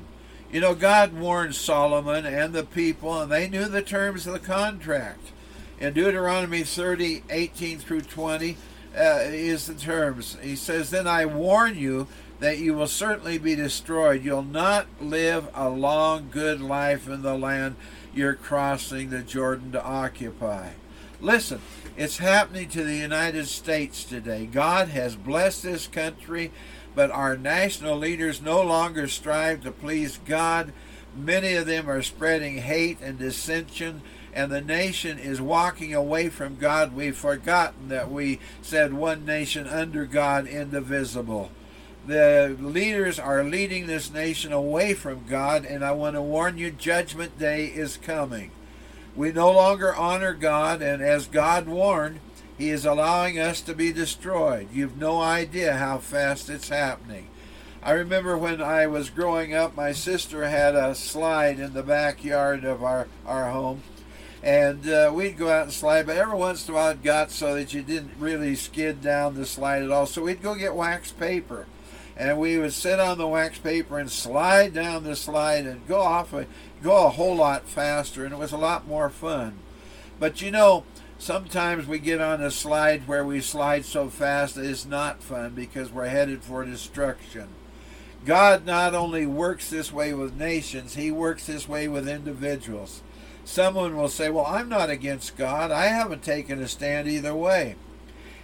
You 0.51 0.61
know, 0.61 0.73
God 0.73 1.13
warned 1.13 1.55
Solomon 1.55 2.25
and 2.25 2.53
the 2.53 2.63
people, 2.63 3.21
and 3.21 3.31
they 3.31 3.47
knew 3.47 3.65
the 3.65 3.81
terms 3.81 4.25
of 4.25 4.33
the 4.33 4.39
contract. 4.39 5.31
In 5.79 5.93
Deuteronomy 5.93 6.63
30, 6.63 7.23
18 7.29 7.79
through 7.79 8.01
20, 8.01 8.57
uh, 8.97 9.19
is 9.25 9.67
the 9.67 9.75
terms. 9.75 10.37
He 10.41 10.55
says, 10.55 10.89
Then 10.89 11.07
I 11.07 11.25
warn 11.25 11.77
you 11.77 12.07
that 12.39 12.57
you 12.57 12.73
will 12.73 12.87
certainly 12.87 13.37
be 13.37 13.55
destroyed. 13.55 14.23
You'll 14.23 14.41
not 14.41 14.87
live 14.99 15.49
a 15.53 15.69
long, 15.69 16.29
good 16.31 16.61
life 16.61 17.07
in 17.07 17.21
the 17.21 17.37
land 17.37 17.75
you're 18.13 18.33
crossing 18.33 19.09
the 19.09 19.21
Jordan 19.21 19.71
to 19.73 19.83
occupy. 19.83 20.71
Listen, 21.21 21.61
it's 21.99 22.19
happening 22.19 22.69
to 22.69 22.83
the 22.85 22.95
United 22.95 23.45
States 23.47 24.05
today. 24.05 24.45
God 24.45 24.87
has 24.87 25.17
blessed 25.17 25.63
this 25.63 25.85
country, 25.85 26.49
but 26.95 27.11
our 27.11 27.37
national 27.37 27.97
leaders 27.97 28.41
no 28.41 28.61
longer 28.61 29.09
strive 29.09 29.63
to 29.63 29.71
please 29.71 30.17
God. 30.25 30.71
Many 31.13 31.55
of 31.55 31.65
them 31.65 31.89
are 31.89 32.01
spreading 32.01 32.59
hate 32.59 33.01
and 33.01 33.19
dissension 33.19 34.01
and 34.33 34.49
the 34.49 34.61
nation 34.61 35.19
is 35.19 35.41
walking 35.41 35.93
away 35.93 36.29
from 36.29 36.55
God. 36.55 36.93
We've 36.93 37.17
forgotten 37.17 37.89
that 37.89 38.09
we 38.09 38.39
said 38.61 38.93
one 38.93 39.25
nation 39.25 39.67
under 39.67 40.05
God, 40.05 40.47
indivisible. 40.47 41.51
The 42.07 42.55
leaders 42.59 43.19
are 43.19 43.43
leading 43.43 43.87
this 43.87 44.13
nation 44.13 44.53
away 44.53 44.93
from 44.93 45.25
God, 45.27 45.65
and 45.65 45.83
I 45.83 45.91
want 45.91 46.15
to 46.15 46.21
warn 46.21 46.57
you 46.57 46.71
Judgment 46.71 47.37
Day 47.37 47.65
is 47.65 47.97
coming. 47.97 48.51
We 49.19 49.33
no 49.33 49.51
longer 49.51 49.93
honor 49.93 50.33
God, 50.33 50.81
and 50.81 51.01
as 51.01 51.27
God 51.27 51.67
warned, 51.67 52.21
He 52.57 52.69
is 52.69 52.85
allowing 52.85 53.37
us 53.37 53.59
to 53.59 53.73
be 53.73 53.91
destroyed. 53.91 54.69
You've 54.71 54.95
no 54.95 55.19
idea 55.19 55.75
how 55.75 55.97
fast 55.97 56.49
it's 56.49 56.69
happening. 56.69 57.27
I 57.83 57.91
remember 57.91 58.37
when 58.37 58.61
I 58.61 58.87
was 58.87 59.09
growing 59.09 59.53
up, 59.53 59.75
my 59.75 59.91
sister 59.91 60.47
had 60.47 60.73
a 60.73 60.95
slide 60.95 61.59
in 61.59 61.73
the 61.73 61.83
backyard 61.83 62.63
of 62.63 62.81
our, 62.81 63.09
our 63.25 63.51
home, 63.51 63.83
and 64.41 64.89
uh, 64.89 65.11
we'd 65.13 65.37
go 65.37 65.49
out 65.49 65.63
and 65.63 65.73
slide. 65.73 66.05
But 66.05 66.15
every 66.15 66.37
once 66.37 66.65
in 66.65 66.73
a 66.73 66.77
while, 66.77 66.91
it 66.91 67.03
got 67.03 67.29
so 67.29 67.55
that 67.55 67.73
you 67.73 67.81
didn't 67.81 68.13
really 68.19 68.55
skid 68.55 69.01
down 69.01 69.35
the 69.35 69.45
slide 69.45 69.83
at 69.83 69.91
all. 69.91 70.05
So 70.05 70.23
we'd 70.23 70.41
go 70.41 70.55
get 70.55 70.75
wax 70.75 71.11
paper, 71.11 71.65
and 72.15 72.39
we 72.39 72.57
would 72.57 72.71
sit 72.71 73.01
on 73.01 73.17
the 73.17 73.27
wax 73.27 73.57
paper 73.59 73.99
and 73.99 74.09
slide 74.09 74.73
down 74.73 75.03
the 75.03 75.17
slide 75.17 75.65
and 75.65 75.85
go 75.89 75.99
off, 75.99 76.31
a, 76.31 76.45
go 76.81 77.05
a 77.05 77.11
whole 77.11 77.35
lot 77.35 77.67
faster, 77.67 78.23
and 78.23 78.33
it 78.33 78.39
was 78.39 78.51
a 78.51 78.57
lot 78.57 78.87
more 78.87 79.09
fun. 79.09 79.59
But 80.19 80.41
you 80.41 80.51
know, 80.51 80.83
sometimes 81.17 81.87
we 81.87 81.99
get 81.99 82.21
on 82.21 82.41
a 82.41 82.51
slide 82.51 83.07
where 83.07 83.25
we 83.25 83.41
slide 83.41 83.85
so 83.85 84.09
fast 84.09 84.55
that 84.55 84.65
it's 84.65 84.85
not 84.85 85.23
fun 85.23 85.51
because 85.55 85.91
we're 85.91 86.07
headed 86.07 86.43
for 86.43 86.65
destruction. 86.65 87.49
God 88.25 88.65
not 88.65 88.93
only 88.93 89.25
works 89.25 89.69
this 89.69 89.93
way 89.93 90.13
with 90.13 90.37
nations, 90.37 90.95
He 90.95 91.11
works 91.11 91.45
this 91.45 91.69
way 91.69 91.87
with 91.87 92.07
individuals. 92.07 93.01
Someone 93.45 93.95
will 93.95 94.09
say, 94.09 94.29
Well, 94.29 94.45
I'm 94.45 94.69
not 94.69 94.89
against 94.89 95.37
God. 95.37 95.71
I 95.71 95.85
haven't 95.85 96.23
taken 96.23 96.61
a 96.61 96.67
stand 96.67 97.07
either 97.07 97.33
way. 97.33 97.75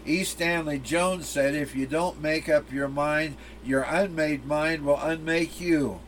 E. 0.06 0.24
Stanley 0.24 0.80
Jones 0.80 1.28
said, 1.28 1.56
If 1.56 1.76
you 1.76 1.86
don't 1.86 2.22
make 2.22 2.48
up 2.48 2.72
your 2.72 2.88
mind, 2.88 3.36
your 3.64 3.84
unmade 3.84 4.46
mind 4.46 4.86
will 4.86 5.00
unmake 5.00 5.60
you. 5.60 6.00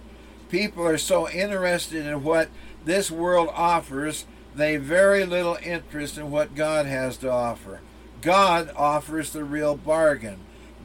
People 0.49 0.85
are 0.85 0.97
so 0.97 1.29
interested 1.29 2.05
in 2.05 2.23
what 2.23 2.49
this 2.85 3.11
world 3.11 3.49
offers, 3.53 4.25
they 4.55 4.77
very 4.77 5.25
little 5.25 5.57
interest 5.61 6.17
in 6.17 6.31
what 6.31 6.55
God 6.55 6.85
has 6.85 7.17
to 7.17 7.31
offer. 7.31 7.81
God 8.21 8.71
offers 8.75 9.31
the 9.31 9.43
real 9.43 9.75
bargain. 9.75 10.39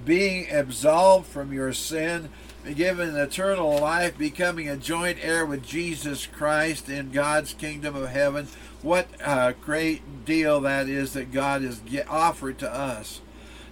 Being 0.05 0.51
absolved 0.51 1.29
from 1.29 1.53
your 1.53 1.73
sin 1.73 2.31
given 2.75 3.17
eternal 3.17 3.79
life, 3.79 4.17
becoming 4.17 4.69
a 4.69 4.77
joint 4.77 5.19
heir 5.21 5.45
with 5.45 5.65
Jesus 5.65 6.27
Christ 6.27 6.89
in 6.89 7.11
God's 7.11 7.55
kingdom 7.55 7.97
of 7.97 8.09
heaven. 8.09 8.49
What 8.83 9.09
a 9.25 9.55
great 9.61 10.25
deal 10.25 10.61
that 10.61 10.89
is 10.89 11.13
that 11.13 11.33
God 11.33 11.63
has 11.63 11.81
offered 12.09 12.59
to 12.59 12.73
us. 12.73 13.21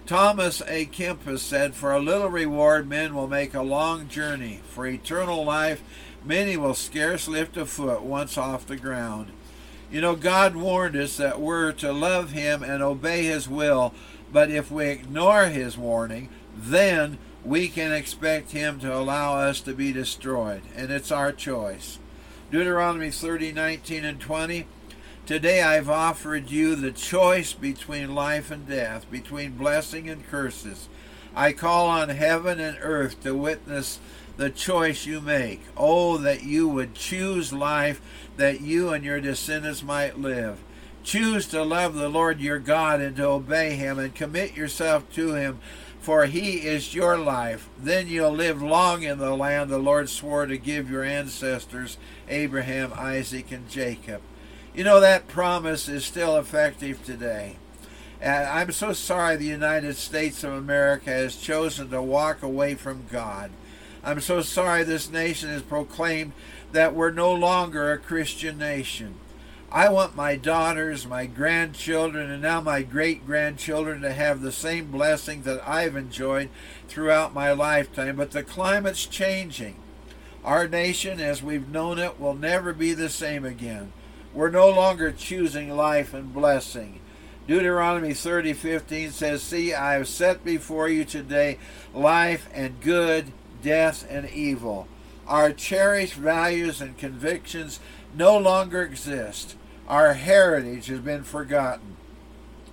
Thomas 0.05 0.61
à 0.61 0.89
Kempis 0.89 1.39
said, 1.39 1.75
For 1.75 1.91
a 1.91 1.99
little 1.99 2.29
reward, 2.29 2.87
men 2.89 3.15
will 3.15 3.27
make 3.27 3.53
a 3.53 3.61
long 3.61 4.07
journey. 4.07 4.61
For 4.69 4.85
eternal 4.85 5.43
life, 5.43 5.81
many 6.25 6.57
will 6.57 6.73
scarce 6.73 7.27
lift 7.27 7.57
a 7.57 7.65
foot 7.65 8.01
once 8.01 8.37
off 8.37 8.65
the 8.65 8.77
ground. 8.77 9.31
You 9.91 10.01
know, 10.01 10.15
God 10.15 10.55
warned 10.55 10.95
us 10.95 11.17
that 11.17 11.39
we're 11.39 11.71
to 11.73 11.91
love 11.91 12.31
Him 12.31 12.63
and 12.63 12.81
obey 12.81 13.25
His 13.25 13.47
will, 13.47 13.93
but 14.31 14.49
if 14.49 14.71
we 14.71 14.87
ignore 14.87 15.45
His 15.45 15.77
warning, 15.77 16.29
then 16.55 17.17
we 17.43 17.67
can 17.67 17.91
expect 17.91 18.51
him 18.51 18.79
to 18.79 18.95
allow 18.95 19.39
us 19.39 19.61
to 19.61 19.73
be 19.73 19.91
destroyed, 19.91 20.61
and 20.75 20.91
it's 20.91 21.11
our 21.11 21.31
choice. 21.31 21.99
Deuteronomy 22.51 23.09
30, 23.09 23.53
19, 23.53 24.05
and 24.05 24.19
20. 24.19 24.67
Today 25.25 25.61
I've 25.61 25.89
offered 25.89 26.49
you 26.49 26.75
the 26.75 26.91
choice 26.91 27.53
between 27.53 28.15
life 28.15 28.49
and 28.49 28.67
death, 28.67 29.09
between 29.11 29.51
blessing 29.51 30.09
and 30.09 30.27
curses. 30.27 30.89
I 31.35 31.53
call 31.53 31.87
on 31.87 32.09
heaven 32.09 32.59
and 32.59 32.77
earth 32.81 33.21
to 33.21 33.35
witness 33.35 33.99
the 34.37 34.49
choice 34.49 35.05
you 35.05 35.21
make. 35.21 35.61
Oh, 35.77 36.17
that 36.17 36.43
you 36.43 36.67
would 36.67 36.95
choose 36.95 37.53
life, 37.53 38.01
that 38.37 38.61
you 38.61 38.89
and 38.89 39.05
your 39.05 39.21
descendants 39.21 39.83
might 39.83 40.19
live. 40.19 40.57
Choose 41.03 41.47
to 41.47 41.63
love 41.63 41.93
the 41.93 42.09
Lord 42.09 42.39
your 42.39 42.59
God 42.59 42.99
and 42.99 43.15
to 43.17 43.25
obey 43.25 43.75
him 43.75 43.99
and 43.99 44.13
commit 44.13 44.57
yourself 44.57 45.09
to 45.13 45.35
him 45.35 45.59
for 46.01 46.25
he 46.25 46.67
is 46.67 46.95
your 46.95 47.15
life. 47.15 47.69
Then 47.77 48.07
you'll 48.07 48.31
live 48.31 48.61
long 48.61 49.03
in 49.03 49.19
the 49.19 49.35
land 49.35 49.69
the 49.69 49.77
Lord 49.77 50.09
swore 50.09 50.47
to 50.47 50.57
give 50.57 50.89
your 50.89 51.03
ancestors, 51.03 51.97
Abraham, 52.27 52.91
Isaac, 52.95 53.51
and 53.51 53.69
Jacob. 53.69 54.21
You 54.73 54.85
know, 54.85 55.01
that 55.01 55.27
promise 55.27 55.89
is 55.89 56.05
still 56.05 56.37
effective 56.37 57.03
today. 57.03 57.57
And 58.21 58.47
I'm 58.47 58.71
so 58.71 58.93
sorry 58.93 59.35
the 59.35 59.45
United 59.45 59.97
States 59.97 60.45
of 60.45 60.53
America 60.53 61.09
has 61.09 61.35
chosen 61.35 61.89
to 61.89 62.01
walk 62.01 62.41
away 62.41 62.75
from 62.75 63.05
God. 63.11 63.51
I'm 64.01 64.21
so 64.21 64.41
sorry 64.41 64.83
this 64.83 65.11
nation 65.11 65.49
has 65.49 65.61
proclaimed 65.61 66.31
that 66.71 66.95
we're 66.95 67.11
no 67.11 67.33
longer 67.33 67.91
a 67.91 67.97
Christian 67.97 68.57
nation. 68.57 69.15
I 69.73 69.89
want 69.89 70.15
my 70.15 70.37
daughters, 70.37 71.05
my 71.05 71.25
grandchildren, 71.25 72.31
and 72.31 72.41
now 72.41 72.61
my 72.61 72.81
great 72.81 73.25
grandchildren 73.25 74.01
to 74.01 74.13
have 74.13 74.41
the 74.41 74.53
same 74.53 74.89
blessing 74.89 75.41
that 75.43 75.67
I've 75.67 75.97
enjoyed 75.97 76.49
throughout 76.87 77.33
my 77.33 77.51
lifetime. 77.51 78.15
But 78.15 78.31
the 78.31 78.43
climate's 78.43 79.05
changing. 79.05 79.75
Our 80.45 80.67
nation, 80.69 81.19
as 81.19 81.43
we've 81.43 81.67
known 81.67 81.99
it, 81.99 82.21
will 82.21 82.35
never 82.35 82.73
be 82.73 82.93
the 82.93 83.09
same 83.09 83.43
again. 83.43 83.91
We're 84.33 84.49
no 84.49 84.69
longer 84.69 85.11
choosing 85.11 85.75
life 85.75 86.13
and 86.13 86.33
blessing. 86.33 86.99
Deuteronomy 87.47 88.13
30:15 88.13 89.11
says, 89.11 89.43
"See, 89.43 89.73
I 89.73 89.93
have 89.93 90.07
set 90.07 90.45
before 90.45 90.87
you 90.87 91.03
today 91.03 91.57
life 91.93 92.47
and 92.53 92.79
good, 92.79 93.33
death 93.61 94.05
and 94.09 94.29
evil." 94.29 94.87
Our 95.27 95.51
cherished 95.51 96.13
values 96.13 96.81
and 96.81 96.97
convictions 96.97 97.79
no 98.15 98.37
longer 98.37 98.83
exist. 98.83 99.55
Our 99.87 100.13
heritage 100.13 100.87
has 100.87 100.99
been 100.99 101.23
forgotten. 101.23 101.97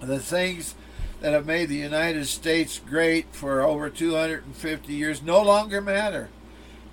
The 0.00 0.21
things 0.21 0.75
that 1.21 1.33
have 1.33 1.47
made 1.47 1.69
the 1.69 1.77
United 1.77 2.27
States 2.29 2.81
great 2.88 3.27
for 3.33 3.62
over 3.62 3.91
250 3.91 4.93
years 4.93 5.23
no 5.23 5.43
longer 5.43 5.81
matter. 5.81 6.29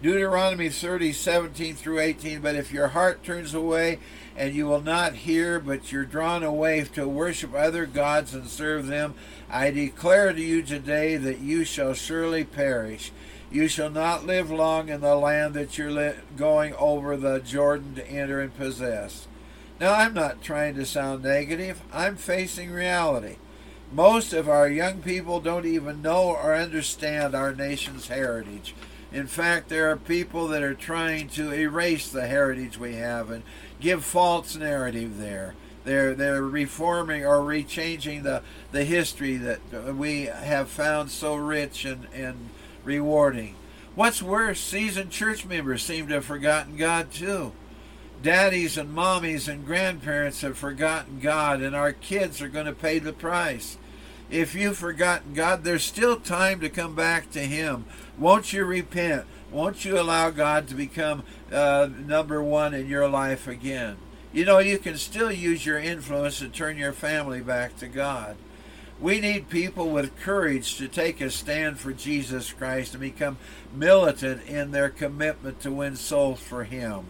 Deuteronomy 0.01 0.69
30, 0.69 1.13
17 1.13 1.75
through 1.75 1.99
18. 1.99 2.41
But 2.41 2.55
if 2.55 2.71
your 2.71 2.89
heart 2.89 3.23
turns 3.23 3.53
away 3.53 3.99
and 4.35 4.53
you 4.53 4.65
will 4.65 4.81
not 4.81 5.13
hear, 5.13 5.59
but 5.59 5.91
you're 5.91 6.05
drawn 6.05 6.43
away 6.43 6.83
to 6.93 7.07
worship 7.07 7.53
other 7.53 7.85
gods 7.85 8.33
and 8.33 8.47
serve 8.47 8.87
them, 8.87 9.15
I 9.49 9.71
declare 9.71 10.33
to 10.33 10.41
you 10.41 10.61
today 10.61 11.17
that 11.17 11.39
you 11.39 11.63
shall 11.63 11.93
surely 11.93 12.43
perish. 12.43 13.11
You 13.51 13.67
shall 13.67 13.89
not 13.89 14.25
live 14.25 14.51
long 14.51 14.89
in 14.89 15.01
the 15.01 15.15
land 15.15 15.53
that 15.53 15.77
you're 15.77 16.15
going 16.35 16.73
over 16.75 17.15
the 17.15 17.39
Jordan 17.39 17.95
to 17.95 18.07
enter 18.09 18.41
and 18.41 18.55
possess. 18.55 19.27
Now, 19.79 19.93
I'm 19.93 20.13
not 20.13 20.41
trying 20.41 20.75
to 20.75 20.85
sound 20.85 21.23
negative, 21.23 21.81
I'm 21.93 22.15
facing 22.15 22.71
reality. 22.71 23.35
Most 23.91 24.33
of 24.33 24.49
our 24.49 24.67
young 24.67 25.01
people 25.01 25.39
don't 25.39 25.65
even 25.65 26.01
know 26.01 26.29
or 26.29 26.55
understand 26.55 27.35
our 27.35 27.53
nation's 27.53 28.07
heritage. 28.07 28.73
In 29.15 29.27
fact, 29.27 29.69
there 29.69 29.89
are 29.89 29.95
people 29.95 30.49
that 30.49 30.61
are 30.61 30.73
trying 30.73 31.29
to 31.29 31.53
erase 31.53 32.09
the 32.09 32.27
heritage 32.27 32.77
we 32.77 32.95
have 32.95 33.31
and 33.31 33.43
give 33.79 34.03
false 34.03 34.57
narrative 34.57 35.17
there. 35.17 35.55
They're 35.85 36.13
they're 36.13 36.41
reforming 36.41 37.25
or 37.25 37.37
rechanging 37.39 38.23
the, 38.23 38.41
the 38.73 38.83
history 38.83 39.37
that 39.37 39.95
we 39.95 40.23
have 40.23 40.67
found 40.67 41.11
so 41.11 41.35
rich 41.35 41.85
and, 41.85 42.07
and 42.13 42.49
rewarding. 42.83 43.55
What's 43.95 44.21
worse, 44.21 44.59
seasoned 44.59 45.11
church 45.11 45.45
members 45.45 45.81
seem 45.81 46.09
to 46.09 46.15
have 46.15 46.25
forgotten 46.25 46.75
God 46.75 47.09
too 47.09 47.53
daddies 48.21 48.77
and 48.77 48.95
mommies 48.95 49.47
and 49.47 49.65
grandparents 49.65 50.41
have 50.41 50.57
forgotten 50.57 51.19
God, 51.19 51.61
and 51.61 51.75
our 51.75 51.93
kids 51.93 52.41
are 52.41 52.49
going 52.49 52.65
to 52.65 52.73
pay 52.73 52.97
the 52.97 53.13
price. 53.13 53.77
If 54.29 54.55
you've 54.55 54.77
forgotten 54.77 55.33
God, 55.33 55.63
there's 55.63 55.83
still 55.83 56.19
time 56.19 56.59
to 56.61 56.69
come 56.69 56.95
back 56.95 57.31
to 57.31 57.41
Him. 57.41 57.85
Won't 58.17 58.53
you 58.53 58.65
repent? 58.65 59.25
Won't 59.51 59.85
you 59.85 59.99
allow 59.99 60.31
God 60.31 60.67
to 60.67 60.75
become 60.75 61.23
uh, 61.51 61.89
number 61.97 62.41
one 62.41 62.73
in 62.73 62.87
your 62.87 63.07
life 63.07 63.47
again? 63.47 63.97
You 64.33 64.43
know, 64.43 64.59
you 64.59 64.77
can 64.79 64.97
still 64.97 65.31
use 65.31 65.65
your 65.65 65.77
influence 65.77 66.39
to 66.39 66.49
turn 66.49 66.77
your 66.77 66.91
family 66.91 67.39
back 67.39 67.77
to 67.77 67.87
God. 67.87 68.35
We 68.99 69.19
need 69.19 69.49
people 69.49 69.89
with 69.89 70.19
courage 70.19 70.75
to 70.77 70.87
take 70.87 71.21
a 71.21 71.29
stand 71.29 71.79
for 71.79 71.93
Jesus 71.93 72.51
Christ 72.51 72.93
and 72.93 73.01
become 73.01 73.37
militant 73.73 74.43
in 74.47 74.71
their 74.71 74.89
commitment 74.89 75.59
to 75.61 75.71
win 75.71 75.95
souls 75.95 76.39
for 76.39 76.63
Him. 76.63 77.05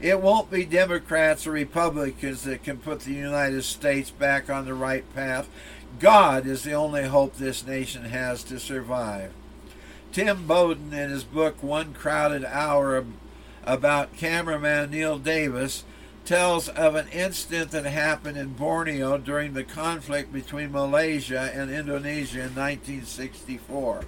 It 0.00 0.20
won't 0.20 0.50
be 0.50 0.64
Democrats 0.64 1.46
or 1.46 1.52
Republicans 1.52 2.44
that 2.44 2.62
can 2.62 2.78
put 2.78 3.00
the 3.00 3.12
United 3.12 3.62
States 3.64 4.10
back 4.10 4.48
on 4.48 4.64
the 4.64 4.74
right 4.74 5.04
path. 5.14 5.48
God 5.98 6.46
is 6.46 6.62
the 6.62 6.72
only 6.72 7.04
hope 7.04 7.36
this 7.36 7.66
nation 7.66 8.04
has 8.04 8.42
to 8.44 8.58
survive. 8.58 9.32
Tim 10.12 10.46
Bowden, 10.46 10.92
in 10.92 11.10
his 11.10 11.24
book 11.24 11.62
One 11.62 11.92
Crowded 11.92 12.44
Hour 12.44 13.04
about 13.64 14.16
cameraman 14.16 14.90
Neil 14.90 15.18
Davis, 15.18 15.84
tells 16.24 16.68
of 16.68 16.94
an 16.94 17.08
incident 17.08 17.70
that 17.70 17.84
happened 17.84 18.36
in 18.36 18.54
Borneo 18.54 19.18
during 19.18 19.54
the 19.54 19.64
conflict 19.64 20.32
between 20.32 20.72
Malaysia 20.72 21.50
and 21.54 21.70
Indonesia 21.70 22.40
in 22.40 22.54
1964. 22.54 24.04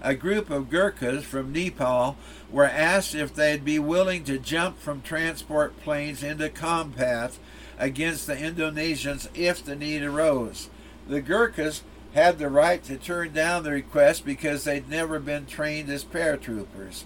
A 0.00 0.14
group 0.14 0.50
of 0.50 0.68
Gurkhas 0.68 1.24
from 1.24 1.52
Nepal 1.52 2.16
were 2.50 2.64
asked 2.64 3.14
if 3.14 3.34
they'd 3.34 3.64
be 3.64 3.78
willing 3.78 4.24
to 4.24 4.38
jump 4.38 4.80
from 4.80 5.02
transport 5.02 5.80
planes 5.80 6.22
into 6.22 6.48
combat 6.48 7.38
against 7.78 8.26
the 8.26 8.34
Indonesians 8.34 9.28
if 9.34 9.64
the 9.64 9.76
need 9.76 10.02
arose. 10.02 10.68
The 11.08 11.20
Gurkhas 11.20 11.82
had 12.14 12.38
the 12.38 12.48
right 12.48 12.82
to 12.84 12.96
turn 12.96 13.32
down 13.32 13.62
the 13.62 13.70
request 13.70 14.24
because 14.24 14.64
they'd 14.64 14.88
never 14.88 15.18
been 15.18 15.46
trained 15.46 15.88
as 15.88 16.04
paratroopers. 16.04 17.04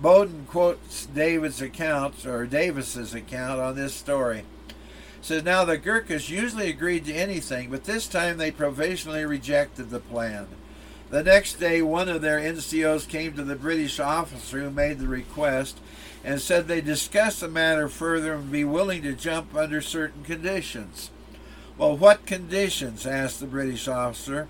Bowden 0.00 0.46
quotes 0.48 1.06
David's 1.06 1.62
account 1.62 2.26
or 2.26 2.44
Davis's 2.46 3.14
account 3.14 3.60
on 3.60 3.76
this 3.76 3.94
story. 3.94 4.44
Says 5.20 5.44
now 5.44 5.64
the 5.64 5.78
Gurkhas 5.78 6.28
usually 6.28 6.68
agreed 6.68 7.04
to 7.04 7.14
anything, 7.14 7.70
but 7.70 7.84
this 7.84 8.08
time 8.08 8.36
they 8.36 8.50
provisionally 8.50 9.24
rejected 9.24 9.90
the 9.90 10.00
plan. 10.00 10.48
The 11.10 11.22
next 11.22 11.60
day, 11.60 11.82
one 11.82 12.08
of 12.08 12.22
their 12.22 12.40
NCOs 12.40 13.06
came 13.06 13.34
to 13.34 13.44
the 13.44 13.54
British 13.54 14.00
officer 14.00 14.60
who 14.60 14.70
made 14.70 14.98
the 14.98 15.06
request 15.06 15.78
and 16.24 16.40
said 16.40 16.66
they 16.66 16.80
discussed 16.80 17.40
the 17.40 17.48
matter 17.48 17.88
further 17.88 18.32
and 18.34 18.50
be 18.50 18.64
willing 18.64 19.02
to 19.02 19.12
jump 19.12 19.54
under 19.54 19.80
certain 19.80 20.24
conditions. 20.24 21.11
Well, 21.78 21.96
what 21.96 22.26
conditions? 22.26 23.06
asked 23.06 23.40
the 23.40 23.46
British 23.46 23.88
officer. 23.88 24.48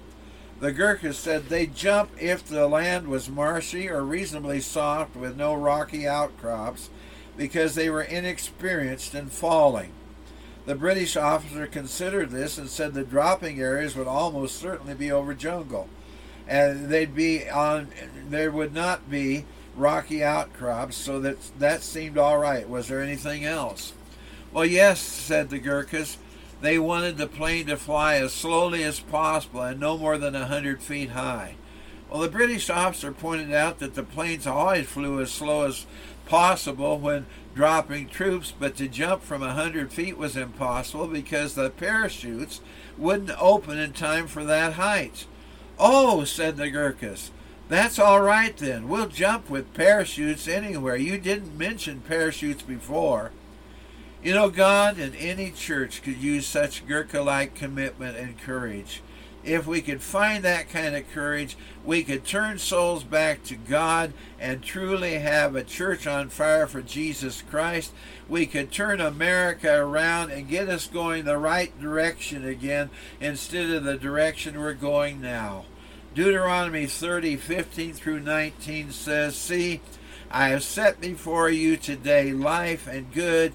The 0.60 0.72
Gurkhas 0.72 1.18
said 1.18 1.48
they'd 1.48 1.74
jump 1.74 2.10
if 2.20 2.46
the 2.46 2.68
land 2.68 3.08
was 3.08 3.28
marshy 3.28 3.88
or 3.88 4.02
reasonably 4.04 4.60
soft 4.60 5.16
with 5.16 5.36
no 5.36 5.54
rocky 5.54 6.06
outcrops 6.06 6.88
because 7.36 7.74
they 7.74 7.90
were 7.90 8.02
inexperienced 8.02 9.14
in 9.14 9.28
falling. 9.28 9.90
The 10.64 10.76
British 10.76 11.16
officer 11.16 11.66
considered 11.66 12.30
this 12.30 12.58
and 12.58 12.68
said 12.68 12.94
the 12.94 13.02
dropping 13.02 13.60
areas 13.60 13.96
would 13.96 14.06
almost 14.06 14.56
certainly 14.56 14.94
be 14.94 15.10
over 15.10 15.34
jungle. 15.34 15.88
And 16.46 16.88
they'd 16.88 17.14
be 17.14 17.48
on, 17.48 17.88
there 18.28 18.52
would 18.52 18.72
not 18.72 19.10
be 19.10 19.44
rocky 19.76 20.22
outcrops, 20.22 20.96
so 20.96 21.18
that 21.20 21.38
that 21.58 21.82
seemed 21.82 22.18
all 22.18 22.38
right. 22.38 22.68
Was 22.68 22.88
there 22.88 23.00
anything 23.00 23.44
else? 23.44 23.94
Well, 24.52 24.66
yes, 24.66 25.00
said 25.00 25.50
the 25.50 25.58
Gurkhas. 25.58 26.18
They 26.62 26.78
wanted 26.78 27.16
the 27.16 27.26
plane 27.26 27.66
to 27.66 27.76
fly 27.76 28.14
as 28.14 28.32
slowly 28.32 28.84
as 28.84 29.00
possible 29.00 29.62
and 29.62 29.80
no 29.80 29.98
more 29.98 30.16
than 30.16 30.36
a 30.36 30.46
hundred 30.46 30.80
feet 30.80 31.10
high. 31.10 31.56
Well, 32.08 32.20
the 32.20 32.28
British 32.28 32.70
officer 32.70 33.10
pointed 33.10 33.52
out 33.52 33.80
that 33.80 33.94
the 33.94 34.04
planes 34.04 34.46
always 34.46 34.86
flew 34.86 35.20
as 35.20 35.32
slow 35.32 35.66
as 35.66 35.86
possible 36.24 37.00
when 37.00 37.26
dropping 37.52 38.08
troops, 38.10 38.52
but 38.56 38.76
to 38.76 38.86
jump 38.86 39.22
from 39.22 39.42
a 39.42 39.54
hundred 39.54 39.92
feet 39.92 40.16
was 40.16 40.36
impossible 40.36 41.08
because 41.08 41.56
the 41.56 41.68
parachutes 41.68 42.60
wouldn't 42.96 43.42
open 43.42 43.76
in 43.76 43.92
time 43.92 44.28
for 44.28 44.44
that 44.44 44.74
height. 44.74 45.26
Oh, 45.80 46.22
said 46.22 46.58
the 46.58 46.70
Gurkhas, 46.70 47.32
that's 47.68 47.98
all 47.98 48.20
right 48.20 48.56
then. 48.56 48.86
We'll 48.86 49.08
jump 49.08 49.50
with 49.50 49.74
parachutes 49.74 50.46
anywhere. 50.46 50.94
You 50.94 51.18
didn't 51.18 51.58
mention 51.58 52.02
parachutes 52.02 52.62
before. 52.62 53.32
You 54.22 54.34
know, 54.34 54.50
God 54.50 54.98
and 54.98 55.16
any 55.16 55.50
church 55.50 56.00
could 56.02 56.16
use 56.16 56.46
such 56.46 56.86
Gurkha 56.86 57.22
like 57.22 57.56
commitment 57.56 58.16
and 58.16 58.38
courage. 58.38 59.02
If 59.42 59.66
we 59.66 59.82
could 59.82 60.00
find 60.00 60.44
that 60.44 60.68
kind 60.68 60.94
of 60.94 61.10
courage, 61.10 61.56
we 61.84 62.04
could 62.04 62.24
turn 62.24 62.58
souls 62.58 63.02
back 63.02 63.42
to 63.44 63.56
God 63.56 64.12
and 64.38 64.62
truly 64.62 65.14
have 65.14 65.56
a 65.56 65.64
church 65.64 66.06
on 66.06 66.28
fire 66.28 66.68
for 66.68 66.82
Jesus 66.82 67.42
Christ. 67.42 67.92
We 68.28 68.46
could 68.46 68.70
turn 68.70 69.00
America 69.00 69.74
around 69.74 70.30
and 70.30 70.48
get 70.48 70.68
us 70.68 70.86
going 70.86 71.24
the 71.24 71.38
right 71.38 71.76
direction 71.80 72.46
again 72.46 72.90
instead 73.20 73.70
of 73.70 73.82
the 73.82 73.98
direction 73.98 74.60
we're 74.60 74.74
going 74.74 75.20
now. 75.20 75.64
Deuteronomy 76.14 76.86
30, 76.86 77.34
15 77.34 77.94
through 77.94 78.20
19 78.20 78.92
says, 78.92 79.34
See, 79.34 79.80
I 80.30 80.50
have 80.50 80.62
set 80.62 81.00
before 81.00 81.50
you 81.50 81.76
today 81.76 82.32
life 82.32 82.86
and 82.86 83.12
good 83.12 83.52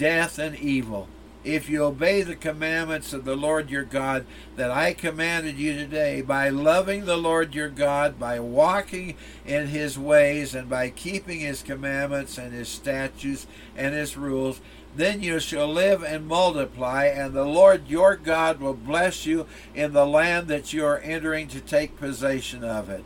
death, 0.00 0.38
and 0.38 0.56
evil. 0.56 1.06
If 1.44 1.68
you 1.68 1.84
obey 1.84 2.22
the 2.22 2.34
commandments 2.34 3.12
of 3.12 3.26
the 3.26 3.36
Lord 3.36 3.68
your 3.68 3.84
God 3.84 4.24
that 4.56 4.70
I 4.70 4.94
commanded 4.94 5.58
you 5.58 5.74
today, 5.74 6.22
by 6.22 6.48
loving 6.48 7.04
the 7.04 7.18
Lord 7.18 7.54
your 7.54 7.68
God, 7.68 8.18
by 8.18 8.40
walking 8.40 9.14
in 9.44 9.66
his 9.66 9.98
ways, 9.98 10.54
and 10.54 10.70
by 10.70 10.88
keeping 10.88 11.40
his 11.40 11.62
commandments 11.62 12.38
and 12.38 12.54
his 12.54 12.70
statutes 12.70 13.46
and 13.76 13.94
his 13.94 14.16
rules, 14.16 14.62
then 14.96 15.22
you 15.22 15.38
shall 15.38 15.68
live 15.68 16.02
and 16.02 16.26
multiply, 16.26 17.04
and 17.04 17.34
the 17.34 17.44
Lord 17.44 17.88
your 17.88 18.16
God 18.16 18.58
will 18.58 18.74
bless 18.74 19.26
you 19.26 19.46
in 19.74 19.92
the 19.92 20.06
land 20.06 20.48
that 20.48 20.72
you 20.72 20.84
are 20.86 20.98
entering 21.00 21.46
to 21.48 21.60
take 21.60 21.98
possession 21.98 22.64
of 22.64 22.88
it. 22.88 23.04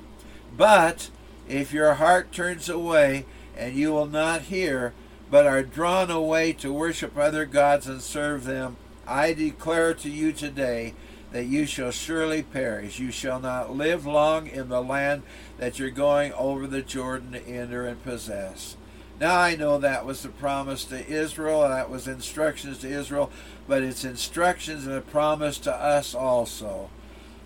But 0.57 1.11
if 1.49 1.73
your 1.73 1.95
heart 1.95 2.31
turns 2.31 2.69
away, 2.69 3.27
and 3.57 3.75
you 3.75 3.93
will 3.93 4.07
not 4.07 4.43
hear, 4.43 4.93
but 5.35 5.49
are 5.49 5.65
drawn 5.65 6.13
away 6.13 6.53
to 6.53 6.73
worship 6.73 7.19
other 7.19 7.45
gods 7.45 7.89
and 7.89 8.01
serve 8.01 8.45
them, 8.45 8.77
I 9.05 9.33
declare 9.33 9.93
to 9.93 10.09
you 10.09 10.33
today 10.33 10.95
that 11.33 11.47
you 11.47 11.67
shall 11.67 11.91
surely 11.91 12.45
perish. 12.45 13.01
You 13.01 13.11
shall 13.11 13.41
not 13.41 13.75
live 13.75 14.07
long 14.07 14.47
in 14.47 14.69
the 14.69 14.81
land 14.81 15.25
that 15.59 15.77
you're 15.77 15.91
going 15.91 16.33
over 16.35 16.69
the 16.69 16.83
Jordan 16.83 17.33
to 17.33 17.45
enter 17.49 17.85
and 17.85 18.01
possess. 18.05 18.77
Now 19.19 19.37
I 19.37 19.57
know 19.57 19.77
that 19.77 20.07
was 20.07 20.23
the 20.23 20.29
promise 20.29 20.85
to 20.85 21.05
Israel, 21.05 21.65
and 21.65 21.73
that 21.73 21.91
was 21.91 22.07
instructions 22.07 22.79
to 22.79 22.89
Israel, 22.89 23.33
but 23.67 23.83
it's 23.83 24.05
instructions 24.05 24.87
and 24.87 24.95
a 24.95 25.01
promise 25.01 25.59
to 25.59 25.75
us 25.75 26.15
also. 26.15 26.91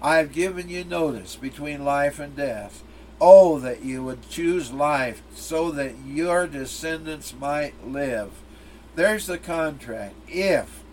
I 0.03 0.16
have 0.16 0.33
given 0.33 0.68
you 0.68 0.85
notice 0.85 1.37
between 1.37 1.87
life 1.87 2.18
and 2.18 2.37
death. 2.37 2.85
Oh, 3.20 3.59
that 3.59 3.85
you 3.85 4.04
would 4.04 4.28
choose 4.28 4.72
life 4.72 5.22
so 5.35 5.70
that 5.72 5.94
your 6.07 6.46
descendants 6.46 7.35
might 7.38 7.87
live. 7.87 8.31
There's 8.94 9.26
the 9.26 9.38
contract. 9.38 10.14
If, 10.28 10.85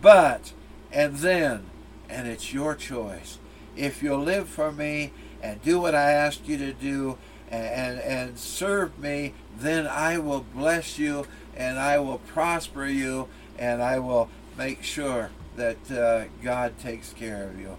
but, 0.00 0.52
and 0.90 1.16
then, 1.16 1.66
and 2.08 2.26
it's 2.26 2.52
your 2.52 2.74
choice. 2.74 3.38
If 3.76 4.02
you'll 4.02 4.22
live 4.22 4.48
for 4.48 4.72
me 4.72 5.12
and 5.42 5.62
do 5.62 5.78
what 5.78 5.94
I 5.94 6.12
ask 6.12 6.48
you 6.48 6.56
to 6.58 6.72
do 6.72 7.18
and, 7.50 7.66
and, 7.66 8.00
and 8.00 8.38
serve 8.38 8.98
me, 8.98 9.34
then 9.58 9.86
I 9.86 10.18
will 10.18 10.44
bless 10.54 10.98
you 10.98 11.26
and 11.56 11.78
I 11.78 11.98
will 11.98 12.18
prosper 12.18 12.86
you 12.86 13.28
and 13.58 13.82
I 13.82 13.98
will 13.98 14.28
make 14.56 14.82
sure 14.82 15.30
that 15.56 15.90
uh, 15.90 16.24
God 16.42 16.78
takes 16.78 17.12
care 17.12 17.44
of 17.44 17.58
you. 17.58 17.76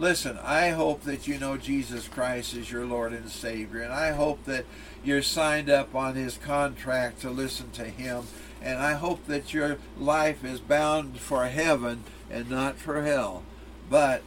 Listen, 0.00 0.38
I 0.42 0.70
hope 0.70 1.02
that 1.02 1.28
you 1.28 1.38
know 1.38 1.58
Jesus 1.58 2.08
Christ 2.08 2.54
is 2.54 2.72
your 2.72 2.86
Lord 2.86 3.12
and 3.12 3.28
Savior, 3.28 3.82
and 3.82 3.92
I 3.92 4.12
hope 4.12 4.46
that 4.46 4.64
you're 5.04 5.20
signed 5.20 5.68
up 5.68 5.94
on 5.94 6.14
His 6.14 6.38
contract 6.38 7.20
to 7.20 7.28
listen 7.28 7.70
to 7.72 7.84
Him, 7.84 8.24
and 8.62 8.78
I 8.78 8.94
hope 8.94 9.26
that 9.26 9.52
your 9.52 9.76
life 9.98 10.42
is 10.42 10.58
bound 10.58 11.20
for 11.20 11.44
heaven 11.48 12.04
and 12.30 12.48
not 12.48 12.78
for 12.78 13.02
hell. 13.02 13.42
But 13.90 14.22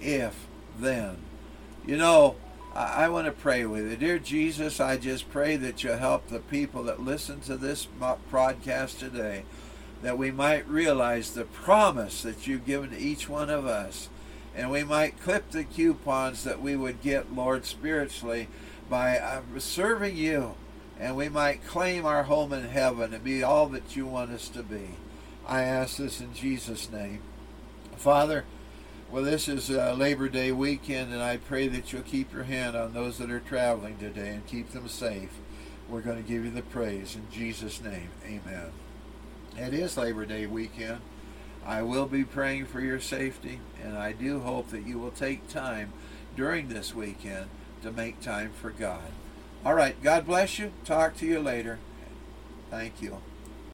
if 0.00 0.46
then, 0.78 1.16
you 1.84 1.96
know, 1.96 2.36
I, 2.72 3.08
want 3.08 3.26
to 3.26 3.32
pray 3.32 3.66
with 3.66 3.90
you. 3.90 3.96
Dear 3.96 4.20
Jesus, 4.20 4.78
I 4.78 4.96
just 4.96 5.28
pray 5.28 5.56
that 5.56 5.82
you 5.82 5.90
help 5.90 6.28
the 6.28 6.38
people 6.38 6.84
that 6.84 7.02
listen 7.02 7.40
to 7.40 7.56
this 7.56 7.88
broadcast 8.30 9.00
today, 9.00 9.42
that 10.02 10.18
we 10.18 10.30
might 10.30 10.68
realize 10.68 11.32
the 11.32 11.46
promise 11.46 12.22
that 12.22 12.46
you've 12.46 12.64
given 12.64 12.90
to 12.90 12.96
each 12.96 13.28
one 13.28 13.50
of 13.50 13.66
us 13.66 14.08
and 14.56 14.70
we 14.70 14.82
might 14.82 15.20
clip 15.20 15.50
the 15.50 15.64
coupons 15.64 16.42
that 16.44 16.62
we 16.62 16.74
would 16.74 17.02
get, 17.02 17.34
Lord, 17.34 17.66
spiritually 17.66 18.48
by 18.88 19.40
serving 19.58 20.16
you, 20.16 20.54
and 20.98 21.14
we 21.14 21.28
might 21.28 21.66
claim 21.66 22.06
our 22.06 22.22
home 22.22 22.52
in 22.54 22.64
heaven 22.64 23.12
and 23.12 23.22
be 23.22 23.42
all 23.42 23.66
that 23.68 23.94
you 23.94 24.06
want 24.06 24.30
us 24.30 24.48
to 24.48 24.62
be. 24.62 24.90
I 25.46 25.62
ask 25.62 25.98
this 25.98 26.20
in 26.20 26.32
Jesus' 26.32 26.90
name. 26.90 27.20
Father, 27.96 28.44
well, 29.10 29.22
this 29.22 29.46
is 29.46 29.70
uh, 29.70 29.94
Labor 29.96 30.28
Day 30.28 30.50
weekend, 30.52 31.12
and 31.12 31.22
I 31.22 31.36
pray 31.36 31.68
that 31.68 31.92
you'll 31.92 32.02
keep 32.02 32.32
your 32.32 32.44
hand 32.44 32.76
on 32.76 32.94
those 32.94 33.18
that 33.18 33.30
are 33.30 33.40
traveling 33.40 33.98
today 33.98 34.30
and 34.30 34.46
keep 34.46 34.70
them 34.70 34.88
safe. 34.88 35.30
We're 35.88 36.00
going 36.00 36.20
to 36.20 36.28
give 36.28 36.44
you 36.44 36.50
the 36.50 36.62
praise 36.62 37.14
in 37.14 37.30
Jesus' 37.30 37.80
name. 37.80 38.08
Amen. 38.24 38.72
It 39.56 39.74
is 39.74 39.96
Labor 39.96 40.24
Day 40.24 40.46
weekend. 40.46 41.00
I 41.66 41.82
will 41.82 42.06
be 42.06 42.22
praying 42.22 42.66
for 42.66 42.80
your 42.80 43.00
safety, 43.00 43.58
and 43.82 43.98
I 43.98 44.12
do 44.12 44.38
hope 44.40 44.70
that 44.70 44.86
you 44.86 45.00
will 45.00 45.10
take 45.10 45.48
time 45.48 45.92
during 46.36 46.68
this 46.68 46.94
weekend 46.94 47.46
to 47.82 47.90
make 47.90 48.20
time 48.20 48.52
for 48.52 48.70
God. 48.70 49.10
All 49.64 49.74
right, 49.74 50.00
God 50.00 50.26
bless 50.26 50.60
you. 50.60 50.70
Talk 50.84 51.16
to 51.16 51.26
you 51.26 51.40
later. 51.40 51.80
Thank 52.70 53.02
you. 53.02 53.18